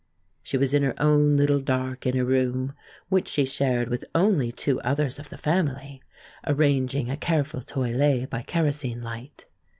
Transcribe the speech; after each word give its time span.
She 0.41 0.57
was 0.57 0.73
in 0.73 0.81
her 0.81 0.99
own 0.99 1.37
little 1.37 1.59
dark 1.61 2.07
inner 2.07 2.25
room, 2.25 2.73
which 3.09 3.27
she 3.27 3.45
shared 3.45 3.87
with 3.87 4.03
only 4.15 4.51
two 4.51 4.81
others 4.81 5.19
of 5.19 5.29
the 5.29 5.37
family, 5.37 6.01
arranging 6.47 7.11
a 7.11 7.15
careful 7.17 7.61
toilet 7.61 8.31
by 8.31 8.41
kerosene 8.41 9.03
light. 9.03 9.45